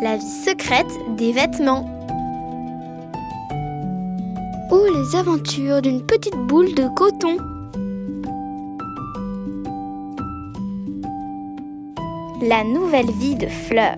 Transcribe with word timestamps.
La 0.00 0.16
vie 0.16 0.24
secrète 0.44 0.86
des 1.16 1.32
vêtements. 1.32 1.84
Ou 4.70 4.94
les 4.94 5.16
aventures 5.16 5.82
d'une 5.82 6.06
petite 6.06 6.36
boule 6.36 6.72
de 6.72 6.86
coton. 6.94 7.36
La 12.46 12.62
nouvelle 12.62 13.10
vie 13.10 13.34
de 13.34 13.48
Fleur. 13.48 13.96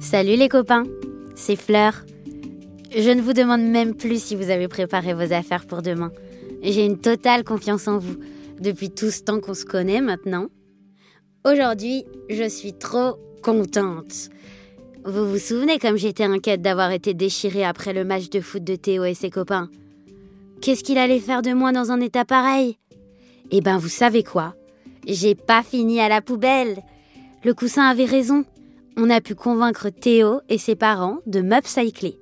Salut 0.00 0.36
les 0.36 0.50
copains, 0.50 0.84
c'est 1.34 1.56
Fleur. 1.56 2.04
Je 2.94 3.10
ne 3.10 3.22
vous 3.22 3.32
demande 3.32 3.62
même 3.62 3.94
plus 3.94 4.22
si 4.22 4.36
vous 4.36 4.50
avez 4.50 4.68
préparé 4.68 5.14
vos 5.14 5.32
affaires 5.32 5.64
pour 5.64 5.80
demain. 5.80 6.12
J'ai 6.62 6.84
une 6.84 6.98
totale 6.98 7.44
confiance 7.44 7.88
en 7.88 7.96
vous 7.96 8.16
depuis 8.60 8.90
tout 8.90 9.10
ce 9.10 9.22
temps 9.22 9.40
qu'on 9.40 9.54
se 9.54 9.64
connaît 9.64 10.02
maintenant. 10.02 10.48
Aujourd'hui, 11.50 12.04
je 12.28 12.46
suis 12.46 12.74
trop 12.74 13.16
contente. 13.42 14.28
Vous 15.06 15.30
vous 15.30 15.38
souvenez 15.38 15.78
comme 15.78 15.96
j'étais 15.96 16.24
inquiète 16.24 16.60
d'avoir 16.60 16.90
été 16.90 17.14
déchirée 17.14 17.64
après 17.64 17.94
le 17.94 18.04
match 18.04 18.28
de 18.28 18.42
foot 18.42 18.62
de 18.62 18.76
Théo 18.76 19.04
et 19.04 19.14
ses 19.14 19.30
copains? 19.30 19.70
Qu'est-ce 20.60 20.84
qu'il 20.84 20.98
allait 20.98 21.20
faire 21.20 21.40
de 21.40 21.54
moi 21.54 21.72
dans 21.72 21.90
un 21.90 22.02
état 22.02 22.26
pareil? 22.26 22.76
Eh 23.50 23.62
ben, 23.62 23.78
vous 23.78 23.88
savez 23.88 24.22
quoi? 24.22 24.56
J'ai 25.06 25.34
pas 25.34 25.62
fini 25.62 26.00
à 26.00 26.10
la 26.10 26.20
poubelle. 26.20 26.82
Le 27.42 27.54
coussin 27.54 27.84
avait 27.84 28.04
raison. 28.04 28.44
On 28.98 29.08
a 29.08 29.22
pu 29.22 29.34
convaincre 29.34 29.88
Théo 29.88 30.40
et 30.50 30.58
ses 30.58 30.76
parents 30.76 31.20
de 31.26 31.40
m'upcycler. 31.40 32.18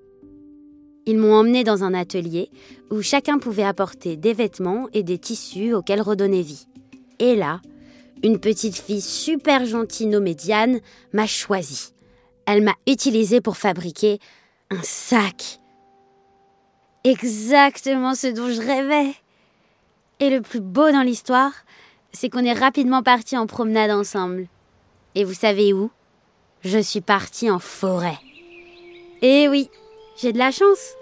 Ils 1.05 1.19
m'ont 1.19 1.35
emmené 1.35 1.65
dans 1.65 1.83
un 1.83 1.95
atelier 1.95 2.49
où 2.93 3.03
chacun 3.03 3.39
pouvait 3.39 3.65
apporter 3.65 4.17
des 4.17 4.35
vêtements 4.35 4.87
et 4.93 5.03
des 5.03 5.19
tissus 5.19 5.75
auxquels 5.75 6.03
redonner 6.03 6.43
vie. 6.43 6.69
Et 7.19 7.35
là, 7.35 7.61
une 8.27 8.41
petite 8.41 8.77
fille 8.77 9.01
super 9.01 9.65
gentille 9.67 10.09
nommée 10.09 10.35
Diane 10.35 10.81
m'a 11.13 11.29
choisi. 11.29 11.93
Elle 12.45 12.61
m'a 12.61 12.75
utilisé 12.89 13.41
pour 13.41 13.57
fabriquer 13.57 14.19
un 14.71 14.83
sac. 14.83 15.61
Exactement 17.05 18.17
ce 18.17 18.27
dont 18.27 18.51
je 18.51 18.61
rêvais. 18.61 19.15
Et 20.19 20.29
le 20.29 20.41
plus 20.41 20.61
beau 20.61 20.91
dans 20.91 21.03
l'histoire, 21.03 21.53
c'est 22.13 22.29
qu'on 22.29 22.45
est 22.45 22.53
rapidement 22.53 23.05
partis 23.05 23.37
en 23.37 23.47
promenade 23.47 23.93
ensemble. 23.93 24.49
Et 25.15 25.23
vous 25.23 25.35
savez 25.35 25.73
où? 25.73 25.93
Je 26.63 26.79
suis 26.81 27.03
partie 27.03 27.49
en 27.49 27.61
forêt. 27.61 28.19
Eh 29.23 29.47
oui, 29.49 29.71
j'ai 30.17 30.33
de 30.33 30.39
la 30.39 30.51
chance. 30.51 30.95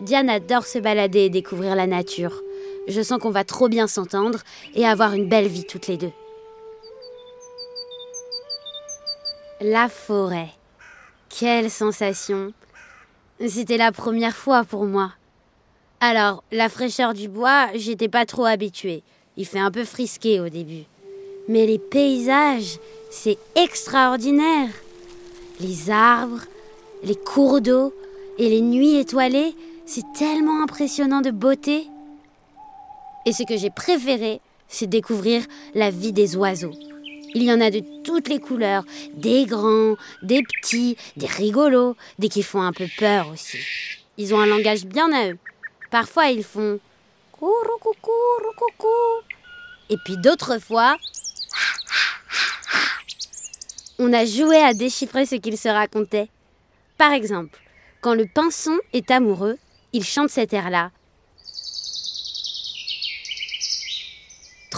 Diane 0.00 0.30
adore 0.30 0.64
se 0.64 0.78
balader 0.78 1.22
et 1.22 1.28
découvrir 1.28 1.74
la 1.74 1.88
nature. 1.88 2.40
Je 2.88 3.02
sens 3.02 3.20
qu'on 3.20 3.30
va 3.30 3.44
trop 3.44 3.68
bien 3.68 3.86
s'entendre 3.86 4.40
et 4.74 4.86
avoir 4.86 5.14
une 5.14 5.28
belle 5.28 5.48
vie 5.48 5.64
toutes 5.64 5.86
les 5.86 5.96
deux. 5.96 6.12
La 9.60 9.88
forêt. 9.88 10.50
Quelle 11.28 11.70
sensation. 11.70 12.52
C'était 13.46 13.76
la 13.76 13.92
première 13.92 14.34
fois 14.34 14.64
pour 14.64 14.84
moi. 14.84 15.12
Alors, 16.00 16.42
la 16.50 16.68
fraîcheur 16.70 17.12
du 17.12 17.28
bois, 17.28 17.68
j'étais 17.74 18.08
pas 18.08 18.24
trop 18.24 18.46
habituée. 18.46 19.02
Il 19.36 19.46
fait 19.46 19.58
un 19.58 19.70
peu 19.70 19.84
frisqué 19.84 20.40
au 20.40 20.48
début. 20.48 20.84
Mais 21.46 21.66
les 21.66 21.78
paysages, 21.78 22.78
c'est 23.10 23.38
extraordinaire. 23.54 24.70
Les 25.60 25.90
arbres, 25.90 26.40
les 27.02 27.16
cours 27.16 27.60
d'eau 27.60 27.92
et 28.38 28.48
les 28.48 28.62
nuits 28.62 28.96
étoilées, 28.96 29.54
c'est 29.84 30.04
tellement 30.16 30.62
impressionnant 30.62 31.20
de 31.20 31.30
beauté. 31.30 31.86
Et 33.26 33.32
ce 33.32 33.42
que 33.42 33.56
j'ai 33.56 33.70
préféré, 33.70 34.40
c'est 34.68 34.86
découvrir 34.86 35.42
la 35.74 35.90
vie 35.90 36.12
des 36.12 36.36
oiseaux. 36.36 36.74
Il 37.34 37.42
y 37.42 37.52
en 37.52 37.60
a 37.60 37.70
de 37.70 37.82
toutes 38.02 38.28
les 38.28 38.40
couleurs, 38.40 38.84
des 39.14 39.44
grands, 39.44 39.96
des 40.22 40.42
petits, 40.42 40.96
des 41.16 41.26
rigolos, 41.26 41.96
des 42.18 42.28
qui 42.28 42.42
font 42.42 42.62
un 42.62 42.72
peu 42.72 42.86
peur 42.98 43.28
aussi. 43.28 43.58
Ils 44.16 44.34
ont 44.34 44.40
un 44.40 44.46
langage 44.46 44.84
bien 44.84 45.12
à 45.12 45.28
eux. 45.28 45.38
Parfois 45.90 46.28
ils 46.28 46.44
font 46.44 46.80
courou 47.32 47.78
coucou 47.80 48.10
coucou. 48.56 48.86
Et 49.90 49.96
puis 50.04 50.16
d'autres 50.16 50.58
fois, 50.58 50.96
on 53.98 54.12
a 54.12 54.24
joué 54.24 54.56
à 54.56 54.74
déchiffrer 54.74 55.26
ce 55.26 55.36
qu'ils 55.36 55.58
se 55.58 55.68
racontaient. 55.68 56.28
Par 56.96 57.12
exemple, 57.12 57.58
quand 58.00 58.14
le 58.14 58.26
pinson 58.26 58.76
est 58.92 59.10
amoureux, 59.10 59.56
il 59.92 60.04
chante 60.04 60.30
cet 60.30 60.52
air-là. 60.52 60.90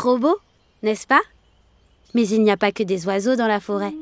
Trop 0.02 0.18
beau, 0.18 0.36
n'est-ce 0.82 1.06
pas? 1.06 1.22
Mais 2.12 2.26
il 2.26 2.42
n'y 2.42 2.50
a 2.50 2.56
pas 2.56 2.72
que 2.72 2.82
des 2.82 3.06
oiseaux 3.06 3.36
dans 3.36 3.46
la 3.46 3.60
forêt. 3.60 3.94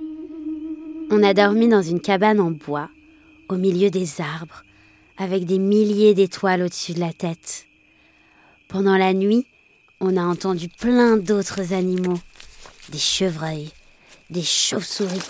On 1.10 1.22
a 1.22 1.34
dormi 1.34 1.68
dans 1.68 1.82
une 1.82 2.00
cabane 2.00 2.40
en 2.40 2.50
bois, 2.50 2.88
au 3.50 3.56
milieu 3.56 3.90
des 3.90 4.22
arbres, 4.22 4.62
avec 5.18 5.44
des 5.44 5.58
milliers 5.58 6.14
d'étoiles 6.14 6.62
au-dessus 6.62 6.94
de 6.94 7.00
la 7.00 7.12
tête. 7.12 7.66
Pendant 8.70 8.96
la 8.96 9.12
nuit, 9.12 9.46
on 10.00 10.16
a 10.16 10.22
entendu 10.22 10.68
plein 10.70 11.18
d'autres 11.18 11.74
animaux, 11.74 12.18
des 12.88 12.96
chevreuils, 12.96 13.68
des 14.30 14.40
chauves-souris, 14.40 15.20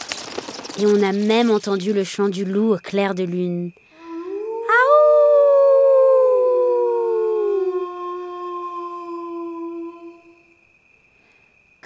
et 0.79 0.87
on 0.87 1.03
a 1.03 1.11
même 1.11 1.51
entendu 1.51 1.93
le 1.93 2.05
chant 2.05 2.29
du 2.29 2.45
loup 2.45 2.75
au 2.75 2.79
clair 2.79 3.17
de 3.17 3.25
lune. 3.25 3.73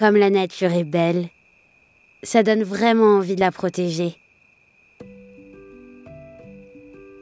Comme 0.05 0.17
la 0.17 0.29
nature 0.29 0.75
est 0.75 0.85
belle, 0.85 1.31
ça 2.23 2.43
donne 2.43 2.63
vraiment 2.63 3.17
envie 3.17 3.37
de 3.37 3.41
la 3.41 3.51
protéger. 3.51 4.19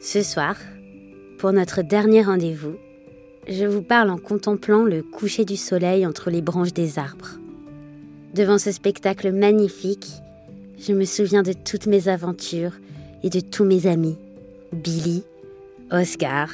Ce 0.00 0.20
soir, 0.20 0.56
pour 1.38 1.53
notre 1.53 1.82
dernier 1.82 2.22
rendez-vous, 2.22 2.75
je 3.47 3.66
vous 3.66 3.82
parle 3.82 4.10
en 4.10 4.19
contemplant 4.19 4.82
le 4.82 5.04
coucher 5.04 5.44
du 5.44 5.56
soleil 5.56 6.04
entre 6.04 6.28
les 6.28 6.42
branches 6.42 6.72
des 6.72 6.98
arbres. 6.98 7.38
Devant 8.34 8.59
ce 8.59 8.72
spectacle 8.72 9.31
magnifique, 9.31 10.09
je 10.76 10.92
me 10.92 11.04
souviens 11.04 11.44
de 11.44 11.53
toutes 11.53 11.87
mes 11.87 12.09
aventures 12.09 12.75
et 13.22 13.31
de 13.31 13.38
tous 13.38 13.65
mes 13.65 13.87
amis. 13.87 14.19
Billy, 14.72 15.22
Oscar, 15.92 16.48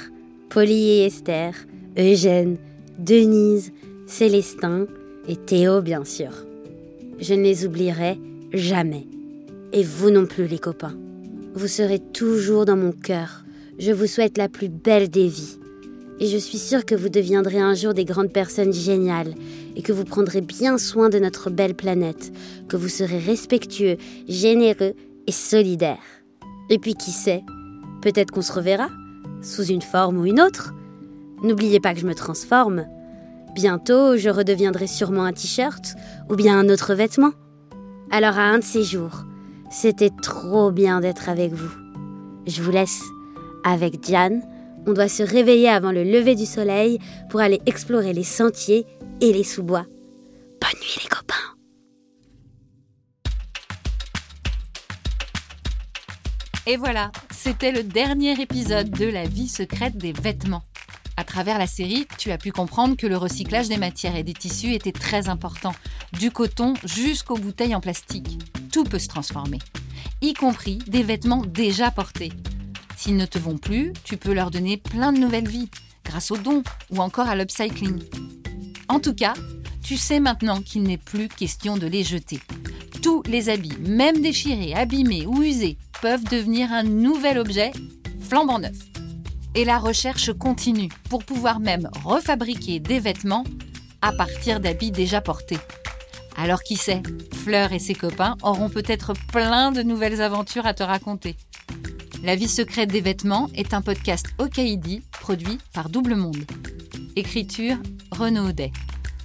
Polly 0.51 0.91
et 0.91 1.07
Esther, 1.07 1.55
Eugène, 1.97 2.59
Denise, 2.99 3.73
Célestin, 4.07 4.89
et 5.29 5.37
Théo, 5.37 5.83
bien 5.83 6.05
sûr. 6.05 6.31
Je 7.21 7.35
ne 7.35 7.43
les 7.43 7.67
oublierai 7.67 8.19
jamais. 8.53 9.07
Et 9.73 9.83
vous 9.83 10.11
non 10.11 10.27
plus, 10.27 10.47
les 10.47 10.59
copains. 10.59 10.97
Vous 11.55 11.69
serez 11.69 11.99
toujours 11.99 12.65
dans 12.65 12.77
mon 12.77 12.93
cœur. 12.93 13.45
Je 13.79 13.93
vous 13.93 14.07
souhaite 14.07 14.39
la 14.39 14.49
plus 14.49 14.69
belle 14.69 15.11
des 15.11 15.29
vies. 15.29 15.59
Et 16.21 16.27
je 16.27 16.39
suis 16.39 16.59
sûre 16.59 16.85
que 16.85 16.95
vous 16.95 17.11
deviendrez 17.11 17.61
un 17.61 17.75
jour 17.75 17.95
des 17.95 18.05
grandes 18.05 18.33
personnes 18.33 18.73
géniales 18.73 19.35
et 19.77 19.83
que 19.83 19.93
vous 19.93 20.05
prendrez 20.05 20.41
bien 20.41 20.79
soin 20.79 21.11
de 21.11 21.19
notre 21.19 21.51
belle 21.51 21.75
planète, 21.75 22.33
que 22.67 22.77
vous 22.77 22.89
serez 22.89 23.19
respectueux, 23.19 23.99
généreux 24.29 24.95
et 25.27 25.33
solidaires. 25.33 25.99
Et 26.71 26.79
puis 26.79 26.95
qui 26.95 27.13
sait, 27.13 27.43
peut-être 28.03 28.33
qu'on 28.33 28.43
se 28.43 28.53
reverra, 28.53 28.89
sous 29.43 29.65
une 29.65 29.83
forme 29.83 30.19
ou 30.19 30.27
une 30.27 30.41
autre. 30.41 30.75
N'oubliez 31.45 31.79
pas 31.79 31.95
que 31.95 32.01
je 32.01 32.07
me 32.07 32.15
transforme. 32.15 32.87
Bientôt, 33.55 34.17
je 34.17 34.29
redeviendrai 34.29 34.87
sûrement 34.87 35.25
un 35.25 35.33
t-shirt 35.33 35.95
ou 36.29 36.37
bien 36.37 36.59
un 36.59 36.69
autre 36.69 36.95
vêtement. 36.95 37.33
Alors 38.11 38.39
à 38.39 38.43
un 38.43 38.59
de 38.59 38.65
ces 38.65 38.85
jours, 38.85 39.25
c'était 39.71 40.11
trop 40.23 40.71
bien 40.71 41.01
d'être 41.01 41.29
avec 41.29 41.53
vous. 41.53 41.73
Je 42.47 42.63
vous 42.63 42.71
laisse. 42.71 43.03
Avec 43.65 44.01
Diane, 44.01 44.43
on 44.87 44.93
doit 44.93 45.09
se 45.09 45.23
réveiller 45.23 45.69
avant 45.69 45.93
le 45.93 46.05
lever 46.05 46.35
du 46.35 46.47
soleil 46.47 46.99
pour 47.31 47.41
aller 47.41 47.61
explorer 47.67 48.13
les 48.13 48.25
sentiers 48.25 48.87
et 49.21 49.33
les 49.33 49.45
sous-bois. 49.45 49.87
Bonne 50.61 50.81
nuit 50.81 50.99
les 51.03 51.09
copains 51.09 51.35
Et 56.67 56.77
voilà, 56.77 57.11
c'était 57.31 57.73
le 57.73 57.83
dernier 57.83 58.41
épisode 58.41 58.91
de 58.91 59.07
La 59.07 59.25
vie 59.25 59.49
secrète 59.49 59.97
des 59.97 60.13
vêtements. 60.13 60.63
À 61.19 61.25
travers 61.25 61.59
la 61.59 61.67
série, 61.67 62.07
tu 62.17 62.31
as 62.31 62.39
pu 62.39 62.53
comprendre 62.53 62.97
que 62.97 63.09
le 63.09 63.17
recyclage 63.17 63.69
des 63.69 63.77
matières 63.77 64.15
et 64.15 64.23
des 64.23 64.35
tissus 64.35 64.73
était 64.73 64.93
très 64.93 65.29
important, 65.29 65.75
du 66.13 66.31
coton 66.31 66.75
jusqu'aux 66.85 67.37
bouteilles 67.37 67.75
en 67.75 67.81
plastique. 67.81 68.39
Tout 68.73 68.85
peut 68.85 69.01
se 69.01 69.09
transformer, 69.09 69.59
y 70.21 70.33
compris 70.33 70.79
des 70.87 71.03
vêtements 71.03 71.45
déjà 71.45 71.91
portés. 71.91 72.31
S'ils 72.97 73.17
ne 73.17 73.27
te 73.27 73.37
vont 73.37 73.59
plus, 73.59 73.93
tu 74.05 74.17
peux 74.17 74.33
leur 74.33 74.53
donner 74.53 74.77
plein 74.77 75.13
de 75.13 75.19
nouvelles 75.19 75.49
vies, 75.49 75.69
grâce 76.05 76.31
aux 76.31 76.37
dons 76.37 76.63
ou 76.91 76.99
encore 76.99 77.27
à 77.27 77.35
l'upcycling. 77.35 78.01
En 78.89 79.01
tout 79.01 79.15
cas, 79.15 79.35
tu 79.83 79.97
sais 79.97 80.21
maintenant 80.21 80.63
qu'il 80.63 80.85
n'est 80.85 80.99
plus 80.99 81.27
question 81.27 81.77
de 81.77 81.89
les 81.89 82.05
jeter. 82.05 82.39
Tous 83.03 83.25
les 83.25 83.49
habits, 83.49 83.77
même 83.81 84.23
déchirés, 84.23 84.73
abîmés 84.73 85.27
ou 85.27 85.43
usés, 85.43 85.79
peuvent 86.01 86.25
devenir 86.31 86.73
un 86.73 86.85
nouvel 86.85 87.39
objet 87.39 87.73
flambant 88.21 88.61
neuf 88.61 88.77
et 89.55 89.65
la 89.65 89.79
recherche 89.79 90.33
continue 90.33 90.91
pour 91.09 91.25
pouvoir 91.25 91.61
même 91.61 91.89
refabriquer 92.05 92.81
des 92.81 93.01
vêtements 93.01 93.45
à 94.03 94.13
partir 94.13 94.61
d'habits 94.61 94.91
déjà 94.91 95.21
portés. 95.21 95.59
Alors 96.37 96.63
qui 96.63 96.77
sait, 96.77 97.03
Fleur 97.35 97.73
et 97.73 97.79
ses 97.79 97.95
copains 97.95 98.37
auront 98.43 98.69
peut-être 98.69 99.13
plein 99.33 99.73
de 99.73 99.83
nouvelles 99.83 100.23
aventures 100.23 100.67
à 100.67 100.75
te 100.75 100.83
raconter. 100.83 101.37
La 102.23 102.37
vie 102.37 102.49
secrète 102.49 102.91
des 102.91 103.01
vêtements 103.01 103.49
est 103.55 103.75
un 103.75 103.83
podcast 103.83 104.27
Okaidi 104.39 105.03
produit 105.21 105.59
par 105.73 105.89
Double 105.89 106.15
Monde. 106.15 106.45
Écriture 107.17 107.77
Renaud 108.13 108.51
Audet. 108.51 108.73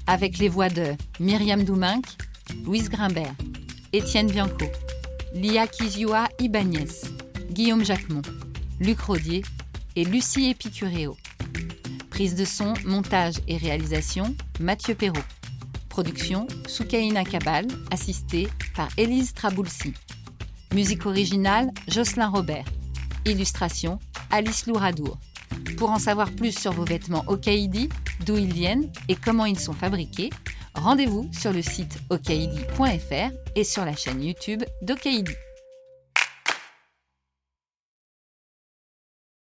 Avec 0.07 0.37
les 0.37 0.49
voix 0.49 0.69
de 0.69 0.93
Myriam 1.19 1.63
Douminc, 1.63 2.03
Louise 2.65 2.89
Grimbert, 2.89 3.35
Étienne 3.93 4.27
Bianco, 4.27 4.65
Lia 5.33 5.67
Kizua 5.67 6.27
Ibanez, 6.39 6.89
Guillaume 7.51 7.85
Jacquemont, 7.85 8.21
Luc 8.79 8.99
Rodier 9.01 9.43
et 9.95 10.05
Lucie 10.05 10.49
Epicureo. 10.49 11.17
Prise 12.09 12.35
de 12.35 12.45
son, 12.45 12.73
montage 12.85 13.35
et 13.47 13.57
réalisation, 13.57 14.35
Mathieu 14.59 14.95
Perrault. 14.95 15.17
Production, 15.89 16.47
Soukaina 16.67 17.23
Kabal, 17.23 17.67
assistée 17.91 18.47
par 18.75 18.89
Élise 18.97 19.33
Traboulsi. 19.33 19.93
Musique 20.73 21.05
originale, 21.05 21.69
Jocelyn 21.87 22.29
Robert. 22.29 22.65
Illustration, 23.25 23.99
Alice 24.31 24.65
Louradour. 24.65 25.17
Pour 25.77 25.91
en 25.91 25.99
savoir 25.99 26.31
plus 26.31 26.57
sur 26.57 26.71
vos 26.71 26.85
vêtements 26.85 27.23
Okaidi, 27.27 27.89
d'où 28.25 28.37
ils 28.37 28.53
viennent 28.53 28.91
et 29.07 29.15
comment 29.15 29.45
ils 29.45 29.59
sont 29.59 29.73
fabriqués, 29.73 30.29
rendez-vous 30.73 31.29
sur 31.31 31.53
le 31.53 31.61
site 31.61 31.99
okaidi.fr 32.09 33.31
et 33.55 33.63
sur 33.63 33.85
la 33.85 33.95
chaîne 33.95 34.23
YouTube 34.23 34.63
d'Okaidi. 34.81 35.33